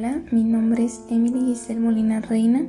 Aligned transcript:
Hola, 0.00 0.22
mi 0.30 0.44
nombre 0.44 0.86
es 0.86 1.02
Emily 1.10 1.44
Giselle 1.44 1.78
Molina 1.78 2.22
Reina, 2.22 2.66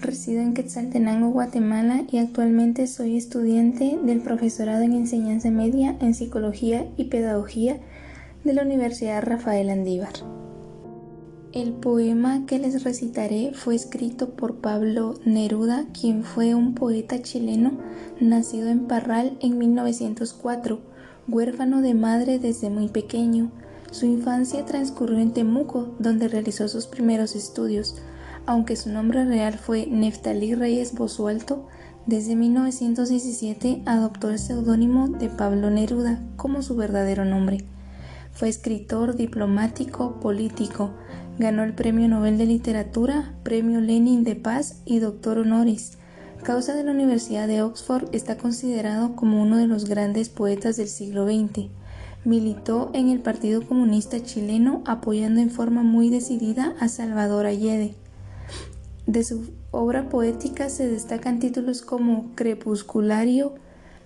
resido 0.00 0.42
en 0.42 0.54
Quetzaltenango, 0.54 1.28
Guatemala 1.30 2.02
y 2.10 2.18
actualmente 2.18 2.88
soy 2.88 3.16
estudiante 3.16 3.96
del 4.02 4.20
profesorado 4.20 4.82
en 4.82 4.94
enseñanza 4.94 5.52
media 5.52 5.96
en 6.00 6.14
psicología 6.14 6.88
y 6.96 7.04
pedagogía 7.04 7.76
de 8.42 8.54
la 8.54 8.62
Universidad 8.62 9.22
Rafael 9.22 9.70
Andívar. 9.70 10.14
El 11.52 11.74
poema 11.74 12.44
que 12.44 12.58
les 12.58 12.82
recitaré 12.82 13.52
fue 13.54 13.76
escrito 13.76 14.30
por 14.30 14.56
Pablo 14.56 15.14
Neruda, 15.24 15.86
quien 15.92 16.24
fue 16.24 16.56
un 16.56 16.74
poeta 16.74 17.22
chileno 17.22 17.78
nacido 18.18 18.66
en 18.66 18.88
Parral 18.88 19.38
en 19.40 19.58
1904, 19.58 20.80
huérfano 21.28 21.82
de 21.82 21.94
madre 21.94 22.40
desde 22.40 22.68
muy 22.68 22.88
pequeño 22.88 23.52
su 23.94 24.06
infancia 24.06 24.64
transcurrió 24.66 25.20
en 25.20 25.32
Temuco, 25.32 25.94
donde 26.00 26.26
realizó 26.26 26.66
sus 26.66 26.88
primeros 26.88 27.36
estudios. 27.36 27.94
Aunque 28.44 28.74
su 28.74 28.90
nombre 28.90 29.24
real 29.24 29.56
fue 29.56 29.86
Neftalí 29.86 30.56
Reyes 30.56 30.94
Bosualto, 30.94 31.68
desde 32.04 32.34
1917 32.34 33.82
adoptó 33.86 34.30
el 34.30 34.40
seudónimo 34.40 35.06
de 35.06 35.28
Pablo 35.28 35.70
Neruda 35.70 36.20
como 36.34 36.60
su 36.62 36.74
verdadero 36.74 37.24
nombre. 37.24 37.64
Fue 38.32 38.48
escritor, 38.48 39.14
diplomático, 39.14 40.18
político. 40.18 40.90
Ganó 41.38 41.62
el 41.62 41.72
Premio 41.72 42.08
Nobel 42.08 42.36
de 42.36 42.46
Literatura, 42.46 43.36
Premio 43.44 43.80
Lenin 43.80 44.24
de 44.24 44.34
Paz 44.34 44.82
y 44.84 44.98
Doctor 44.98 45.38
Honoris. 45.38 45.98
Causa 46.42 46.74
de 46.74 46.82
la 46.82 46.90
Universidad 46.90 47.46
de 47.46 47.62
Oxford 47.62 48.08
está 48.10 48.38
considerado 48.38 49.14
como 49.14 49.40
uno 49.40 49.56
de 49.56 49.68
los 49.68 49.84
grandes 49.84 50.30
poetas 50.30 50.76
del 50.76 50.88
siglo 50.88 51.26
XX. 51.26 51.70
Militó 52.24 52.90
en 52.94 53.10
el 53.10 53.20
Partido 53.20 53.66
Comunista 53.66 54.22
Chileno 54.22 54.82
apoyando 54.86 55.42
en 55.42 55.50
forma 55.50 55.82
muy 55.82 56.08
decidida 56.08 56.74
a 56.80 56.88
Salvador 56.88 57.44
Allende. 57.44 57.94
De 59.06 59.22
su 59.22 59.50
obra 59.70 60.08
poética 60.08 60.70
se 60.70 60.88
destacan 60.88 61.38
títulos 61.38 61.82
como 61.82 62.34
Crepusculario, 62.34 63.54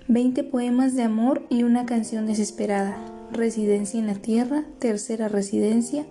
Veinte 0.08 0.42
poemas 0.42 0.96
de 0.96 1.02
amor 1.02 1.46
y 1.48 1.62
una 1.62 1.86
canción 1.86 2.26
desesperada, 2.26 2.96
Residencia 3.30 4.00
en 4.00 4.06
la 4.06 4.14
Tierra, 4.14 4.64
Tercera 4.80 5.28
Residencia, 5.28 6.06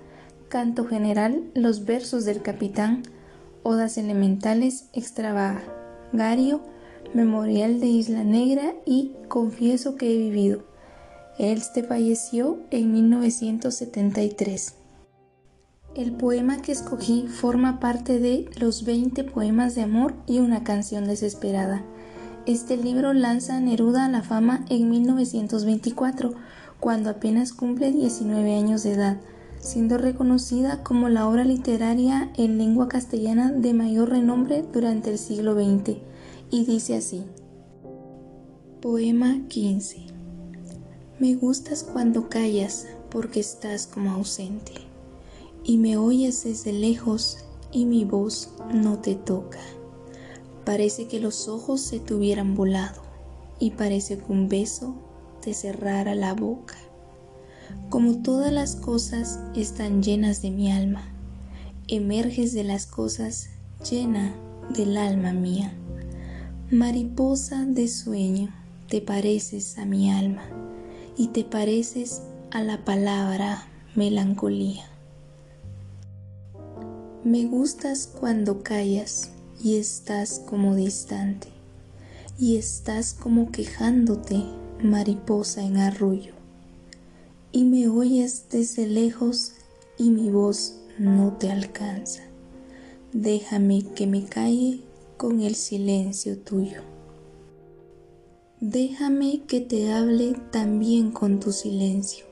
Canto 0.48 0.86
General, 0.86 1.44
Los 1.56 1.84
versos 1.84 2.24
del 2.24 2.42
Capitán, 2.42 3.04
Odas 3.64 3.98
Elementales, 3.98 4.88
Extravagario, 4.94 6.62
Memorial 7.14 7.82
de 7.82 7.88
Isla 7.88 8.24
Negra 8.24 8.76
y 8.86 9.12
Confieso 9.28 9.96
que 9.96 10.14
he 10.14 10.18
vivido. 10.18 10.77
Este 11.40 11.84
falleció 11.84 12.58
en 12.72 12.92
1973. 12.94 14.74
El 15.94 16.14
poema 16.14 16.64
que 16.64 16.72
escogí 16.72 17.28
forma 17.28 17.80
parte 17.80 18.20
de 18.20 18.50
Los 18.60 18.86
20 18.86 19.24
poemas 19.24 19.76
de 19.76 19.84
amor 19.84 20.16
y 20.26 20.40
una 20.40 20.64
canción 20.64 21.06
desesperada. 21.06 21.84
Este 22.48 22.76
libro 22.76 23.14
lanza 23.14 23.58
a 23.58 23.60
Neruda 23.60 24.06
a 24.06 24.10
la 24.10 24.24
fama 24.24 24.66
en 24.70 24.90
1924, 24.90 26.34
cuando 26.80 27.12
apenas 27.12 27.54
cumple 27.54 27.92
19 27.92 28.56
años 28.56 28.82
de 28.82 28.94
edad, 28.94 29.18
siendo 29.60 30.00
reconocida 30.00 30.82
como 30.82 31.08
la 31.08 31.28
obra 31.28 31.44
literaria 31.44 32.32
en 32.36 32.58
lengua 32.58 32.88
castellana 32.88 33.52
de 33.52 33.76
mayor 33.76 34.10
renombre 34.10 34.66
durante 34.74 35.12
el 35.12 35.20
siglo 35.20 35.54
XX, 35.54 35.98
y 36.50 36.66
dice 36.66 36.96
así. 36.96 37.26
Poema 38.82 39.42
15 39.50 40.17
me 41.20 41.34
gustas 41.34 41.84
cuando 41.84 42.30
callas 42.30 42.86
porque 43.10 43.40
estás 43.40 43.88
como 43.88 44.12
ausente 44.12 44.74
y 45.64 45.78
me 45.78 45.98
oyes 45.98 46.44
desde 46.44 46.72
lejos 46.72 47.40
y 47.72 47.86
mi 47.86 48.06
voz 48.06 48.52
no 48.72 49.00
te 49.00 49.16
toca. 49.16 49.60
Parece 50.64 51.08
que 51.08 51.20
los 51.20 51.48
ojos 51.48 51.82
se 51.82 52.00
te 52.00 52.14
hubieran 52.14 52.54
volado 52.54 53.02
y 53.60 53.72
parece 53.72 54.20
que 54.20 54.32
un 54.32 54.48
beso 54.48 54.96
te 55.42 55.56
cerrara 55.56 56.14
la 56.14 56.36
boca. 56.36 56.76
Como 57.90 58.22
todas 58.22 58.54
las 58.54 58.76
cosas 58.76 59.40
están 59.56 60.04
llenas 60.04 60.44
de 60.44 60.52
mi 60.52 60.72
alma, 60.72 61.02
emerges 61.88 62.54
de 62.54 62.64
las 62.64 62.86
cosas 62.86 63.50
llena 63.90 64.36
del 64.76 64.96
alma 64.98 65.34
mía. 65.34 65.74
Mariposa 66.70 67.66
de 67.66 67.88
sueño, 67.88 68.54
te 68.88 69.02
pareces 69.02 69.80
a 69.80 69.86
mi 69.86 70.12
alma 70.12 70.44
y 71.18 71.28
te 71.30 71.44
pareces 71.44 72.22
a 72.52 72.62
la 72.62 72.86
palabra 72.86 73.68
melancolía. 73.96 74.86
Me 77.24 77.46
gustas 77.46 78.08
cuando 78.08 78.62
callas 78.64 79.32
y 79.62 79.78
estás 79.78 80.40
como 80.48 80.76
distante 80.76 81.50
y 82.38 82.58
estás 82.58 83.14
como 83.14 83.52
quejándote, 83.52 84.44
mariposa 84.84 85.64
en 85.64 85.78
arrullo, 85.78 86.34
y 87.52 87.64
me 87.64 87.88
oyes 87.88 88.46
desde 88.52 88.88
lejos 88.88 89.54
y 89.98 90.12
mi 90.12 90.30
voz 90.30 90.80
no 91.00 91.34
te 91.34 91.52
alcanza. 91.52 92.22
Déjame 93.12 93.84
que 93.96 94.06
me 94.06 94.26
calle 94.26 94.82
con 95.18 95.42
el 95.42 95.56
silencio 95.56 96.38
tuyo. 96.38 96.97
Déjame 98.60 99.44
que 99.44 99.62
te 99.62 99.94
hable 99.94 100.34
también 100.50 101.12
con 101.12 101.40
tu 101.40 101.52
silencio, 101.52 102.26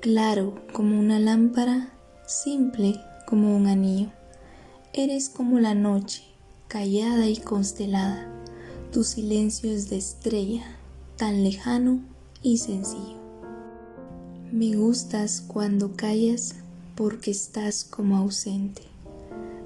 claro 0.00 0.54
como 0.72 0.96
una 0.96 1.18
lámpara, 1.18 1.92
simple 2.28 2.94
como 3.26 3.56
un 3.56 3.66
anillo. 3.66 4.12
Eres 4.92 5.28
como 5.28 5.58
la 5.58 5.74
noche, 5.74 6.22
callada 6.68 7.26
y 7.26 7.38
constelada. 7.38 8.32
Tu 8.92 9.02
silencio 9.02 9.72
es 9.72 9.90
de 9.90 9.96
estrella, 9.96 10.62
tan 11.16 11.42
lejano 11.42 12.02
y 12.40 12.58
sencillo. 12.58 13.18
Me 14.52 14.76
gustas 14.76 15.42
cuando 15.44 15.96
callas 15.96 16.54
porque 16.94 17.32
estás 17.32 17.82
como 17.82 18.16
ausente, 18.16 18.82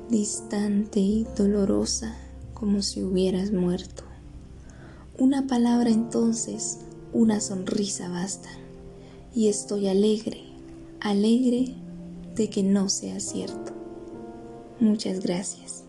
distante 0.09 1.01
y 1.01 1.27
dolorosa 1.37 2.17
como 2.55 2.81
si 2.81 3.03
hubieras 3.03 3.53
muerto. 3.53 4.05
Una 5.19 5.47
palabra 5.47 5.91
entonces, 5.91 6.79
una 7.13 7.41
sonrisa 7.41 8.09
basta. 8.09 8.49
Y 9.35 9.49
estoy 9.49 9.89
alegre, 9.89 10.45
alegre 11.01 11.75
de 12.35 12.49
que 12.49 12.63
no 12.63 12.89
sea 12.89 13.21
cierto. 13.21 13.73
Muchas 14.81 15.21
gracias. 15.21 15.85